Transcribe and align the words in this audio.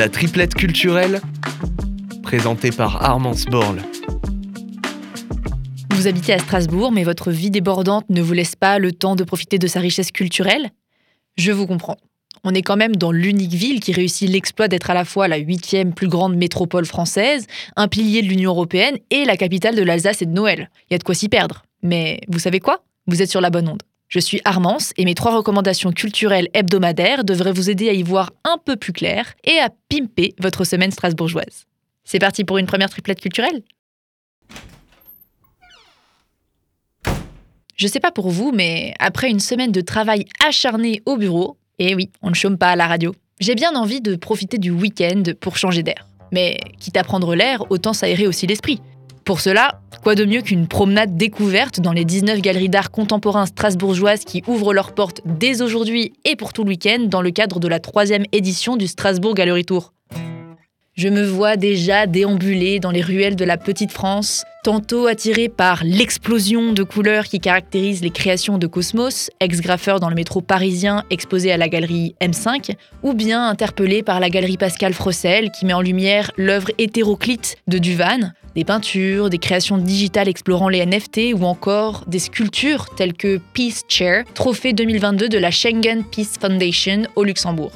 La 0.00 0.08
triplette 0.08 0.54
culturelle, 0.54 1.20
présentée 2.22 2.70
par 2.70 3.04
Armand 3.04 3.34
Borle. 3.50 3.82
Vous 5.90 6.06
habitez 6.06 6.32
à 6.32 6.38
Strasbourg, 6.38 6.90
mais 6.90 7.04
votre 7.04 7.30
vie 7.30 7.50
débordante 7.50 8.06
ne 8.08 8.22
vous 8.22 8.32
laisse 8.32 8.56
pas 8.56 8.78
le 8.78 8.92
temps 8.92 9.14
de 9.14 9.24
profiter 9.24 9.58
de 9.58 9.66
sa 9.66 9.78
richesse 9.78 10.10
culturelle? 10.10 10.70
Je 11.36 11.52
vous 11.52 11.66
comprends. 11.66 11.98
On 12.44 12.54
est 12.54 12.62
quand 12.62 12.78
même 12.78 12.96
dans 12.96 13.12
l'unique 13.12 13.52
ville 13.52 13.80
qui 13.80 13.92
réussit 13.92 14.30
l'exploit 14.30 14.68
d'être 14.68 14.88
à 14.88 14.94
la 14.94 15.04
fois 15.04 15.28
la 15.28 15.36
huitième 15.36 15.92
plus 15.92 16.08
grande 16.08 16.34
métropole 16.34 16.86
française, 16.86 17.46
un 17.76 17.86
pilier 17.86 18.22
de 18.22 18.28
l'Union 18.28 18.52
européenne 18.52 18.96
et 19.10 19.26
la 19.26 19.36
capitale 19.36 19.76
de 19.76 19.82
l'Alsace 19.82 20.22
et 20.22 20.26
de 20.26 20.32
Noël. 20.32 20.70
Il 20.88 20.94
y 20.94 20.96
a 20.96 20.98
de 20.98 21.04
quoi 21.04 21.14
s'y 21.14 21.28
perdre. 21.28 21.60
Mais 21.82 22.22
vous 22.28 22.38
savez 22.38 22.58
quoi? 22.58 22.84
Vous 23.06 23.20
êtes 23.20 23.30
sur 23.30 23.42
la 23.42 23.50
bonne 23.50 23.68
onde. 23.68 23.82
Je 24.10 24.18
suis 24.18 24.40
Armance 24.44 24.92
et 24.96 25.04
mes 25.04 25.14
trois 25.14 25.36
recommandations 25.36 25.92
culturelles 25.92 26.48
hebdomadaires 26.52 27.22
devraient 27.22 27.52
vous 27.52 27.70
aider 27.70 27.88
à 27.88 27.92
y 27.92 28.02
voir 28.02 28.32
un 28.42 28.58
peu 28.58 28.74
plus 28.74 28.92
clair 28.92 29.34
et 29.44 29.60
à 29.60 29.70
pimper 29.88 30.34
votre 30.40 30.64
semaine 30.64 30.90
strasbourgeoise. 30.90 31.66
C'est 32.02 32.18
parti 32.18 32.42
pour 32.42 32.58
une 32.58 32.66
première 32.66 32.90
triplette 32.90 33.20
culturelle? 33.20 33.62
Je 37.76 37.86
sais 37.86 38.00
pas 38.00 38.10
pour 38.10 38.30
vous, 38.30 38.50
mais 38.50 38.94
après 38.98 39.30
une 39.30 39.38
semaine 39.38 39.70
de 39.70 39.80
travail 39.80 40.24
acharné 40.44 41.02
au 41.06 41.16
bureau, 41.16 41.56
et 41.78 41.94
oui, 41.94 42.10
on 42.20 42.30
ne 42.30 42.34
chôme 42.34 42.58
pas 42.58 42.70
à 42.70 42.76
la 42.76 42.88
radio, 42.88 43.14
j'ai 43.38 43.54
bien 43.54 43.76
envie 43.76 44.00
de 44.00 44.16
profiter 44.16 44.58
du 44.58 44.72
week-end 44.72 45.22
pour 45.40 45.56
changer 45.56 45.84
d'air. 45.84 46.08
Mais 46.32 46.58
quitte 46.80 46.96
à 46.96 47.04
prendre 47.04 47.36
l'air, 47.36 47.70
autant 47.70 47.92
s'aérer 47.92 48.26
aussi 48.26 48.48
l'esprit. 48.48 48.80
Pour 49.30 49.40
cela, 49.40 49.80
quoi 50.02 50.16
de 50.16 50.24
mieux 50.24 50.42
qu'une 50.42 50.66
promenade 50.66 51.16
découverte 51.16 51.78
dans 51.78 51.92
les 51.92 52.04
19 52.04 52.40
galeries 52.40 52.68
d'art 52.68 52.90
contemporain 52.90 53.46
strasbourgeoises 53.46 54.24
qui 54.24 54.42
ouvrent 54.48 54.74
leurs 54.74 54.92
portes 54.92 55.20
dès 55.24 55.62
aujourd'hui 55.62 56.14
et 56.24 56.34
pour 56.34 56.52
tout 56.52 56.64
le 56.64 56.70
week-end 56.70 57.04
dans 57.06 57.22
le 57.22 57.30
cadre 57.30 57.60
de 57.60 57.68
la 57.68 57.78
troisième 57.78 58.24
édition 58.32 58.76
du 58.76 58.88
Strasbourg 58.88 59.34
Gallery 59.36 59.64
Tour. 59.64 59.92
Je 61.00 61.08
me 61.08 61.24
vois 61.24 61.56
déjà 61.56 62.06
déambuler 62.06 62.78
dans 62.78 62.90
les 62.90 63.00
ruelles 63.00 63.34
de 63.34 63.46
la 63.46 63.56
petite 63.56 63.90
France, 63.90 64.44
tantôt 64.62 65.06
attiré 65.06 65.48
par 65.48 65.82
l'explosion 65.82 66.74
de 66.74 66.82
couleurs 66.82 67.24
qui 67.24 67.40
caractérise 67.40 68.02
les 68.02 68.10
créations 68.10 68.58
de 68.58 68.66
Cosmos, 68.66 69.30
ex-graffeur 69.40 69.98
dans 69.98 70.10
le 70.10 70.14
métro 70.14 70.42
parisien 70.42 71.04
exposé 71.08 71.52
à 71.52 71.56
la 71.56 71.70
galerie 71.70 72.16
M5, 72.20 72.74
ou 73.02 73.14
bien 73.14 73.48
interpellé 73.48 74.02
par 74.02 74.20
la 74.20 74.28
galerie 74.28 74.58
Pascal 74.58 74.92
Frossel 74.92 75.50
qui 75.52 75.64
met 75.64 75.72
en 75.72 75.80
lumière 75.80 76.32
l'œuvre 76.36 76.70
hétéroclite 76.76 77.56
de 77.66 77.78
Duvan, 77.78 78.32
des 78.54 78.66
peintures, 78.66 79.30
des 79.30 79.38
créations 79.38 79.78
digitales 79.78 80.28
explorant 80.28 80.68
les 80.68 80.84
NFT 80.84 81.32
ou 81.34 81.44
encore 81.44 82.04
des 82.08 82.18
sculptures 82.18 82.94
telles 82.94 83.14
que 83.14 83.40
Peace 83.54 83.84
Chair, 83.88 84.24
trophée 84.34 84.74
2022 84.74 85.30
de 85.30 85.38
la 85.38 85.50
Schengen 85.50 86.04
Peace 86.04 86.36
Foundation 86.38 87.04
au 87.16 87.24
Luxembourg. 87.24 87.72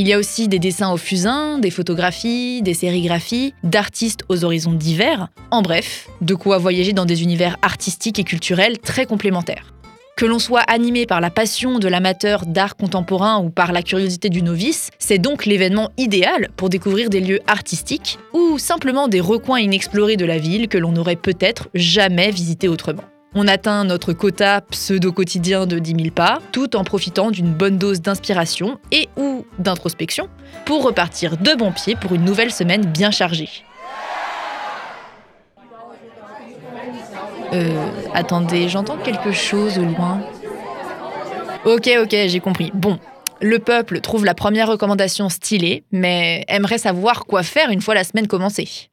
Il 0.00 0.06
y 0.06 0.12
a 0.12 0.18
aussi 0.18 0.46
des 0.46 0.60
dessins 0.60 0.92
au 0.92 0.96
fusain, 0.96 1.58
des 1.58 1.72
photographies, 1.72 2.62
des 2.62 2.72
sérigraphies, 2.72 3.52
d'artistes 3.64 4.22
aux 4.28 4.44
horizons 4.44 4.72
divers. 4.72 5.26
En 5.50 5.60
bref, 5.60 6.08
de 6.20 6.36
quoi 6.36 6.58
voyager 6.58 6.92
dans 6.92 7.04
des 7.04 7.24
univers 7.24 7.56
artistiques 7.62 8.20
et 8.20 8.22
culturels 8.22 8.78
très 8.78 9.06
complémentaires. 9.06 9.74
Que 10.16 10.24
l'on 10.24 10.38
soit 10.38 10.60
animé 10.60 11.04
par 11.04 11.20
la 11.20 11.30
passion 11.30 11.80
de 11.80 11.88
l'amateur 11.88 12.46
d'art 12.46 12.76
contemporain 12.76 13.42
ou 13.42 13.50
par 13.50 13.72
la 13.72 13.82
curiosité 13.82 14.28
du 14.28 14.42
novice, 14.42 14.90
c'est 15.00 15.18
donc 15.18 15.46
l'événement 15.46 15.90
idéal 15.96 16.50
pour 16.56 16.68
découvrir 16.68 17.10
des 17.10 17.18
lieux 17.18 17.40
artistiques 17.48 18.20
ou 18.32 18.56
simplement 18.56 19.08
des 19.08 19.20
recoins 19.20 19.58
inexplorés 19.58 20.16
de 20.16 20.26
la 20.26 20.38
ville 20.38 20.68
que 20.68 20.78
l'on 20.78 20.92
n'aurait 20.92 21.16
peut-être 21.16 21.70
jamais 21.74 22.30
visités 22.30 22.68
autrement. 22.68 23.02
On 23.40 23.46
atteint 23.46 23.84
notre 23.84 24.14
quota 24.14 24.62
pseudo-quotidien 24.62 25.66
de 25.66 25.78
10 25.78 25.94
000 25.94 26.10
pas, 26.10 26.40
tout 26.50 26.74
en 26.74 26.82
profitant 26.82 27.30
d'une 27.30 27.54
bonne 27.54 27.78
dose 27.78 28.00
d'inspiration 28.00 28.80
et 28.90 29.08
ou 29.16 29.46
d'introspection 29.60 30.28
pour 30.64 30.82
repartir 30.82 31.36
de 31.36 31.54
bon 31.54 31.70
pied 31.70 31.94
pour 31.94 32.12
une 32.12 32.24
nouvelle 32.24 32.50
semaine 32.50 32.84
bien 32.84 33.12
chargée. 33.12 33.48
Euh, 37.52 37.86
attendez, 38.12 38.68
j'entends 38.68 38.96
quelque 38.96 39.30
chose 39.30 39.78
au 39.78 39.84
loin. 39.84 40.20
Ok, 41.64 41.88
ok, 42.02 42.16
j'ai 42.26 42.40
compris. 42.40 42.72
Bon, 42.74 42.98
le 43.40 43.60
peuple 43.60 44.00
trouve 44.00 44.24
la 44.24 44.34
première 44.34 44.66
recommandation 44.66 45.28
stylée, 45.28 45.84
mais 45.92 46.44
aimerait 46.48 46.78
savoir 46.78 47.24
quoi 47.24 47.44
faire 47.44 47.70
une 47.70 47.82
fois 47.82 47.94
la 47.94 48.02
semaine 48.02 48.26
commencée. 48.26 48.90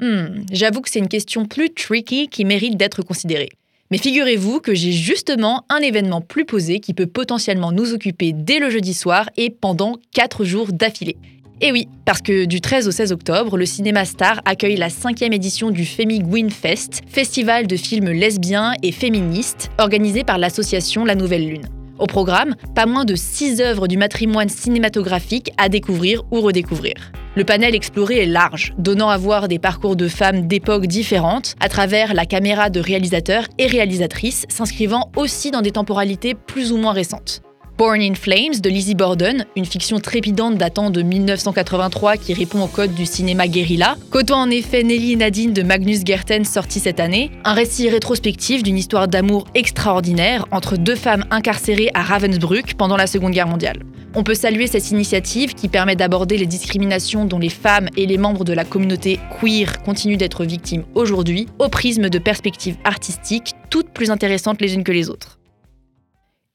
Hmm, 0.00 0.42
j'avoue 0.50 0.80
que 0.80 0.90
c'est 0.90 0.98
une 0.98 1.06
question 1.06 1.46
plus 1.46 1.72
tricky 1.72 2.26
qui 2.26 2.44
mérite 2.44 2.76
d'être 2.76 3.02
considérée. 3.02 3.50
Mais 3.90 3.98
figurez-vous 3.98 4.60
que 4.60 4.74
j'ai 4.74 4.92
justement 4.92 5.64
un 5.68 5.78
événement 5.78 6.20
plus 6.20 6.44
posé 6.44 6.80
qui 6.80 6.94
peut 6.94 7.06
potentiellement 7.06 7.70
nous 7.70 7.92
occuper 7.92 8.32
dès 8.32 8.58
le 8.58 8.70
jeudi 8.70 8.94
soir 8.94 9.28
et 9.36 9.50
pendant 9.50 9.96
4 10.14 10.44
jours 10.44 10.72
d'affilée. 10.72 11.16
Et 11.60 11.70
oui, 11.70 11.88
parce 12.04 12.20
que 12.20 12.46
du 12.46 12.60
13 12.60 12.88
au 12.88 12.90
16 12.90 13.12
octobre, 13.12 13.56
le 13.56 13.66
Cinéma 13.66 14.04
Star 14.04 14.40
accueille 14.44 14.76
la 14.76 14.90
cinquième 14.90 15.32
édition 15.32 15.70
du 15.70 15.84
Femi 15.84 16.18
Gwyn 16.18 16.50
Fest, 16.50 17.02
festival 17.06 17.66
de 17.66 17.76
films 17.76 18.10
lesbiens 18.10 18.72
et 18.82 18.90
féministes 18.90 19.70
organisé 19.78 20.24
par 20.24 20.38
l'association 20.38 21.04
La 21.04 21.14
Nouvelle 21.14 21.46
Lune. 21.48 21.68
Au 21.98 22.06
programme, 22.06 22.56
pas 22.74 22.86
moins 22.86 23.04
de 23.04 23.14
6 23.14 23.60
œuvres 23.60 23.86
du 23.86 23.96
matrimoine 23.96 24.48
cinématographique 24.48 25.52
à 25.56 25.68
découvrir 25.68 26.22
ou 26.32 26.40
redécouvrir. 26.40 27.12
Le 27.36 27.44
panel 27.44 27.74
exploré 27.74 28.22
est 28.22 28.26
large, 28.26 28.74
donnant 28.78 29.08
à 29.08 29.16
voir 29.16 29.48
des 29.48 29.58
parcours 29.58 29.96
de 29.96 30.06
femmes 30.06 30.46
d'époques 30.46 30.86
différentes 30.86 31.56
à 31.58 31.68
travers 31.68 32.14
la 32.14 32.26
caméra 32.26 32.70
de 32.70 32.78
réalisateurs 32.78 33.46
et 33.58 33.66
réalisatrices, 33.66 34.46
s'inscrivant 34.48 35.10
aussi 35.16 35.50
dans 35.50 35.60
des 35.60 35.72
temporalités 35.72 36.34
plus 36.34 36.70
ou 36.70 36.76
moins 36.76 36.92
récentes. 36.92 37.42
Born 37.76 38.00
in 38.00 38.14
Flames 38.14 38.60
de 38.62 38.70
Lizzie 38.70 38.94
Borden, 38.94 39.46
une 39.56 39.64
fiction 39.64 39.98
trépidante 39.98 40.58
datant 40.58 40.90
de 40.90 41.02
1983 41.02 42.18
qui 42.18 42.34
répond 42.34 42.62
au 42.62 42.68
code 42.68 42.94
du 42.94 43.04
cinéma 43.04 43.48
guérilla, 43.48 43.96
côtoie 44.10 44.36
en 44.36 44.48
effet 44.48 44.84
Nelly 44.84 45.16
Nadine 45.16 45.52
de 45.52 45.64
Magnus 45.64 46.04
Gerten 46.06 46.44
sorti 46.44 46.78
cette 46.78 47.00
année, 47.00 47.32
un 47.42 47.52
récit 47.52 47.90
rétrospectif 47.90 48.62
d'une 48.62 48.78
histoire 48.78 49.08
d'amour 49.08 49.48
extraordinaire 49.56 50.46
entre 50.52 50.76
deux 50.76 50.94
femmes 50.94 51.24
incarcérées 51.32 51.90
à 51.94 52.02
Ravensbrück 52.02 52.74
pendant 52.74 52.96
la 52.96 53.08
Seconde 53.08 53.32
Guerre 53.32 53.48
mondiale. 53.48 53.80
On 54.16 54.22
peut 54.22 54.34
saluer 54.34 54.68
cette 54.68 54.92
initiative 54.92 55.54
qui 55.54 55.68
permet 55.68 55.96
d'aborder 55.96 56.38
les 56.38 56.46
discriminations 56.46 57.24
dont 57.24 57.40
les 57.40 57.48
femmes 57.48 57.88
et 57.96 58.06
les 58.06 58.16
membres 58.16 58.44
de 58.44 58.52
la 58.52 58.64
communauté 58.64 59.18
queer 59.40 59.82
continuent 59.82 60.16
d'être 60.16 60.44
victimes 60.44 60.84
aujourd'hui, 60.94 61.48
au 61.58 61.68
prisme 61.68 62.08
de 62.08 62.18
perspectives 62.20 62.76
artistiques 62.84 63.54
toutes 63.70 63.90
plus 63.90 64.12
intéressantes 64.12 64.60
les 64.60 64.74
unes 64.74 64.84
que 64.84 64.92
les 64.92 65.10
autres. 65.10 65.40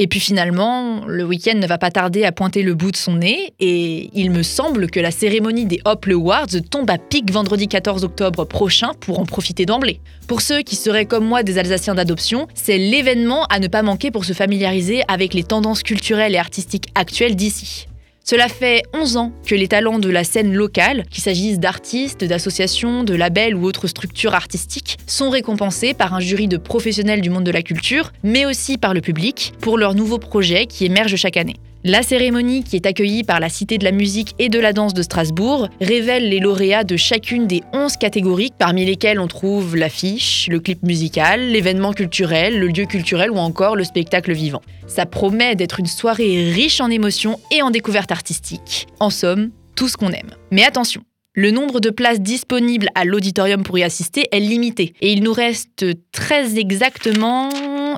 Et 0.02 0.08
puis 0.08 0.22
finalement, 0.22 1.06
le 1.06 1.26
week-end 1.26 1.56
ne 1.56 1.68
va 1.68 1.78
pas 1.78 1.92
tarder 1.92 2.24
à 2.24 2.32
pointer 2.32 2.64
le 2.64 2.74
bout 2.74 2.92
de 2.92 2.96
son 2.96 3.16
nez, 3.16 3.54
et 3.60 4.10
il 4.14 4.32
me 4.32 4.44
semble 4.44 4.90
que 4.90 5.02
la 5.02 5.12
cérémonie 5.12 5.66
des 5.66 5.82
Hopple 5.84 6.14
Awards 6.14 6.48
tombe 6.72 6.90
à 6.90 6.98
pic 6.98 7.30
vendredi 7.30 7.68
14 7.68 8.06
octobre 8.06 8.46
prochain 8.46 8.94
pour 9.02 9.20
en 9.20 9.26
profiter 9.26 9.66
d'emblée. 9.66 10.00
Pour 10.26 10.40
ceux 10.40 10.62
qui 10.62 10.78
seraient 10.78 11.06
comme 11.06 11.26
moi 11.26 11.44
des 11.44 11.58
Alsaciens 11.58 11.96
d'adoption, 11.96 12.48
c'est 12.54 12.78
l'événement 12.78 13.44
à 13.48 13.60
ne 13.60 13.68
pas 13.68 13.82
manquer 13.82 14.10
pour 14.10 14.24
se 14.24 14.32
familiariser 14.32 15.02
avec 15.10 15.34
les 15.34 15.44
tendances 15.44 15.84
culturelles 15.84 16.34
et 16.34 16.40
artistiques 16.40 16.88
actuelles 16.96 17.36
d'ici. 17.36 17.89
Cela 18.30 18.48
fait 18.48 18.84
11 18.94 19.18
ans 19.18 19.32
que 19.44 19.56
les 19.56 19.68
talents 19.68 19.98
de 19.98 20.08
la 20.08 20.24
scène 20.24 20.54
locale, 20.54 21.04
qu'il 21.10 21.24
s'agisse 21.24 21.58
d'artistes, 21.58 22.24
d'associations, 22.24 23.04
de 23.04 23.16
labels 23.16 23.56
ou 23.56 23.64
autres 23.64 23.88
structures 23.88 24.36
artistiques, 24.36 25.00
sont 25.08 25.32
récompensés 25.32 25.96
par 25.96 26.14
un 26.14 26.20
jury 26.20 26.48
de 26.48 26.58
professionnels 26.58 27.22
du 27.22 27.32
monde 27.32 27.44
de 27.44 27.50
la 27.50 27.64
culture, 27.64 28.12
mais 28.22 28.46
aussi 28.46 28.78
par 28.78 28.94
le 28.94 29.02
public, 29.02 29.54
pour 29.62 29.80
leurs 29.80 29.96
nouveaux 29.96 30.20
projets 30.20 30.68
qui 30.68 30.86
émergent 30.86 31.16
chaque 31.16 31.38
année. 31.38 31.56
La 31.86 32.04
cérémonie, 32.04 32.66
qui 32.66 32.76
est 32.76 32.86
accueillie 32.86 33.24
par 33.24 33.40
la 33.40 33.48
Cité 33.48 33.78
de 33.78 33.86
la 33.86 33.94
musique 33.94 34.36
et 34.38 34.50
de 34.50 34.60
la 34.60 34.74
danse 34.74 34.94
de 34.94 35.02
Strasbourg, 35.02 35.70
révèle 35.80 36.28
les 36.28 36.40
lauréats 36.40 36.84
de 36.84 36.98
chacune 36.98 37.48
des 37.48 37.64
11 37.72 37.96
catégories, 37.96 38.52
parmi 38.60 38.84
lesquelles 38.84 39.18
on 39.18 39.28
trouve 39.28 39.78
l'affiche, 39.78 40.48
le 40.52 40.60
clip 40.60 40.84
musical, 40.84 41.40
l'événement 41.40 41.94
culturel, 41.94 42.60
le 42.60 42.68
lieu 42.68 42.86
culturel 42.86 43.32
ou 43.32 43.38
encore 43.38 43.78
le 43.78 43.86
spectacle 43.86 44.34
vivant. 44.34 44.62
Ça 44.88 45.06
promet 45.06 45.56
d'être 45.56 45.80
une 45.80 45.86
soirée 45.86 46.52
riche 46.52 46.82
en 46.82 46.90
émotions 46.90 47.40
et 47.50 47.62
en 47.62 47.72
découvertes 47.72 48.12
artistiques. 48.12 48.88
En 49.00 49.10
somme, 49.10 49.52
tout 49.78 49.88
ce 49.88 49.96
qu'on 49.96 50.12
aime. 50.12 50.36
Mais 50.52 50.66
attention, 50.66 51.02
le 51.34 51.52
nombre 51.52 51.80
de 51.80 51.92
places 51.92 52.20
disponibles 52.20 52.90
à 52.94 53.06
l'auditorium 53.06 53.64
pour 53.64 53.78
y 53.78 53.84
assister 53.84 54.28
est 54.34 54.42
limité 54.42 54.94
et 55.00 55.14
il 55.14 55.24
nous 55.24 55.32
reste 55.32 55.86
très 56.12 56.60
exactement 56.60 57.50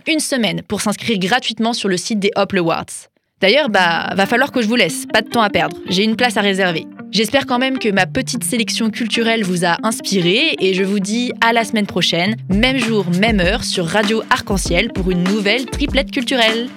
une 0.05 0.19
semaine 0.19 0.61
pour 0.67 0.81
s'inscrire 0.81 1.17
gratuitement 1.17 1.73
sur 1.73 1.89
le 1.89 1.97
site 1.97 2.19
des 2.19 2.29
Hopple 2.35 2.59
Awards. 2.59 3.10
D'ailleurs, 3.41 3.69
bah, 3.69 4.13
va 4.15 4.27
falloir 4.27 4.51
que 4.51 4.61
je 4.61 4.67
vous 4.67 4.75
laisse, 4.75 5.07
pas 5.11 5.23
de 5.23 5.27
temps 5.27 5.41
à 5.41 5.49
perdre, 5.49 5.75
j'ai 5.89 6.03
une 6.03 6.15
place 6.15 6.37
à 6.37 6.41
réserver. 6.41 6.85
J'espère 7.09 7.47
quand 7.47 7.57
même 7.57 7.79
que 7.79 7.89
ma 7.89 8.05
petite 8.05 8.43
sélection 8.43 8.91
culturelle 8.91 9.43
vous 9.43 9.65
a 9.65 9.77
inspiré 9.83 10.55
et 10.59 10.75
je 10.75 10.83
vous 10.83 10.99
dis 10.99 11.31
à 11.41 11.51
la 11.51 11.63
semaine 11.63 11.87
prochaine, 11.87 12.35
même 12.49 12.77
jour, 12.77 13.05
même 13.19 13.39
heure 13.39 13.63
sur 13.63 13.87
Radio 13.87 14.21
Arc-en-Ciel 14.29 14.93
pour 14.93 15.09
une 15.09 15.23
nouvelle 15.23 15.65
triplette 15.65 16.11
culturelle. 16.11 16.69